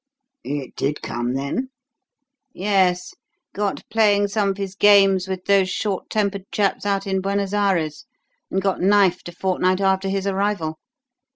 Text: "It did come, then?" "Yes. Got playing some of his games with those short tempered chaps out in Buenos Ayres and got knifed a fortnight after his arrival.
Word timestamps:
"It 0.43 0.75
did 0.75 1.03
come, 1.03 1.35
then?" 1.35 1.69
"Yes. 2.53 3.13
Got 3.53 3.87
playing 3.91 4.29
some 4.29 4.49
of 4.49 4.57
his 4.57 4.73
games 4.73 5.27
with 5.27 5.45
those 5.45 5.69
short 5.69 6.09
tempered 6.09 6.51
chaps 6.51 6.87
out 6.87 7.05
in 7.05 7.21
Buenos 7.21 7.53
Ayres 7.53 8.05
and 8.49 8.59
got 8.63 8.81
knifed 8.81 9.29
a 9.29 9.31
fortnight 9.31 9.79
after 9.79 10.09
his 10.09 10.25
arrival. 10.25 10.79